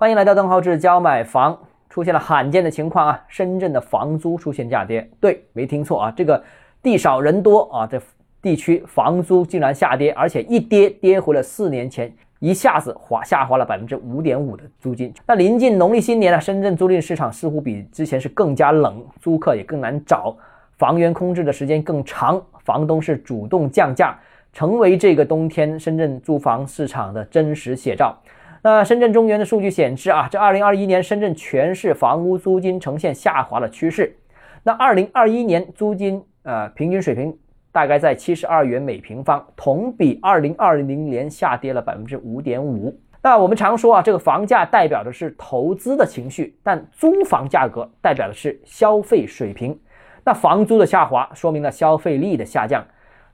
[0.00, 1.58] 欢迎来到邓浩志教买房。
[1.90, 5.10] 出现了罕见的情况啊，深圳的房租出现价跌。
[5.18, 6.40] 对，没听错啊，这个
[6.80, 8.00] 地少人多啊，这
[8.40, 15.12] 地区房租竟然下跌，而且一跌跌回了四年前，一下子滑下滑了百分之五点五的租金。
[15.26, 20.36] 那临近农历新年了，深圳租赁市场似乎比之前是更加冷，租客也更难找，
[20.76, 24.16] 房源空置的时间更长，房东是主动降价。
[24.50, 28.16] 成为这个冬天深圳租房市场的真实写照。
[28.62, 34.16] 那深圳中原的数据显示啊，这二零二一年深圳全市房屋租金呈现下滑的趋势。
[34.64, 37.36] 那二零二一年租金呃平均水平
[37.70, 42.98] 大概在七十二元每平方，同比二零二零年下跌了百分之五点五。
[43.22, 49.78] 那我们常说啊，这个房价代表的是投资的情绪，但租房价格代表的是消费水平。
[50.24, 52.84] 那房租的下滑说明了消费力的下降。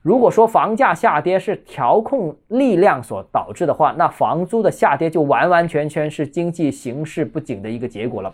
[0.05, 8.31] 如果说房价下跌是调控力量所导致的话，那房租的下跌就完完全全是经济形势不景的一个结果了。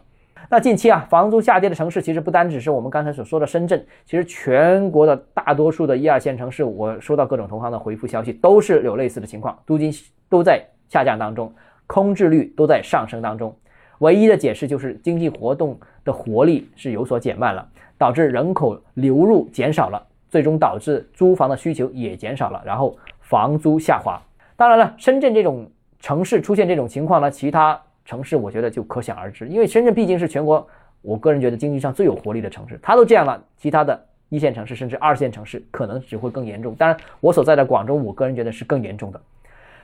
[0.49, 9.89] 那近期啊，房租下跌的城市其实不单只是我们刚才所说的深圳，其实全国的大多数的一二线城市，我收到各种同行的回复消息，都是有类似的情况，租金
[10.27, 11.53] 都在下降当中，
[11.87, 13.55] 空置率都在上升当中。
[13.99, 17.65] 唯一的解释就是经济活动的活力是有所减慢了，
[17.97, 20.05] 导致人口流入减少了。
[20.31, 24.19] 最终导致租房的需求也减少了，然后房租下滑。
[24.55, 30.65] 当然了，深圳这种城市出现这种情况呢，其他城市我觉得就可想而知，因为深圳毕竟是全国，
[31.01, 32.79] 我个人觉得经济上最有活力的城市。
[32.81, 36.73] 它都这样了，其他的一线城市甚至二线城市可能只会更严重。
[36.75, 39.19] 当然，我所在的广州，我个人觉得是更严重的。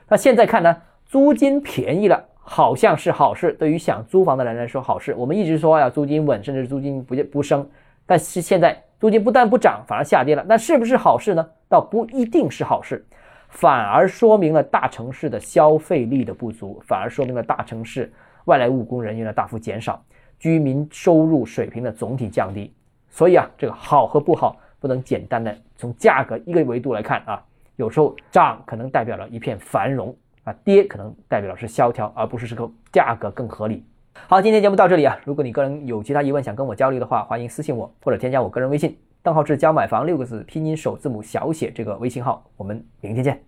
[0.08, 5.14] 那现在看呢，租金便宜了，好像是好事，对于想租房的人来说好事。
[5.18, 7.70] 我们一直说要租金稳，甚至租金不不升，
[8.06, 8.82] 但是现在。
[9.00, 11.48] 租金不但不涨，反而下跌了，那是不是好事呢？
[11.70, 13.06] 倒不一定是好事，
[13.50, 18.12] 反而说明了大城市的消费力的不足，反而说明了大城市
[18.46, 20.04] 外来务工人员的大幅减少，
[20.40, 22.74] 居民收入水平的总体降低。
[23.10, 27.44] 所以啊，这个好和不好不能简单的从价格一个维度来看啊，
[27.76, 33.86] 有时候涨可能代表了一片繁荣啊，跌可能代表的是萧条，而不是这个价格更合理。
[34.26, 35.18] 好，今天节目到这里啊。
[35.24, 42.44] 如果你个人有其他疑问想跟我交流的话，欢迎私信我或者添加我个人微信，账号是教买房六个字拼音首字母小写这个微信号。
[42.58, 43.48] 我们明天见。